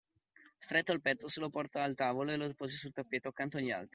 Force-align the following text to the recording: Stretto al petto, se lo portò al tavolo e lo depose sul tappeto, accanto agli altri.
Stretto 0.57 0.93
al 0.93 0.99
petto, 0.99 1.29
se 1.29 1.39
lo 1.39 1.51
portò 1.51 1.79
al 1.79 1.93
tavolo 1.93 2.31
e 2.31 2.35
lo 2.37 2.47
depose 2.47 2.75
sul 2.75 2.91
tappeto, 2.91 3.27
accanto 3.27 3.57
agli 3.57 3.69
altri. 3.69 3.89